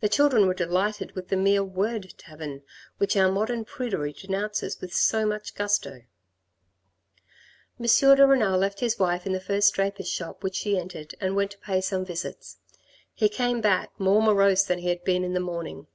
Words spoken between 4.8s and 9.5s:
so much gusto. M. de Renal left his wife in the